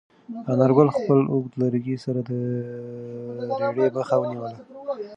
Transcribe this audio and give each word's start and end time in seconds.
انارګل 0.51 0.87
په 0.91 0.95
خپل 0.99 1.19
اوږد 1.31 1.53
لرګي 1.61 1.95
سره 2.05 2.19
د 2.29 2.31
رېړې 3.61 3.87
مخه 3.97 4.15
ونیوله. 4.19 4.57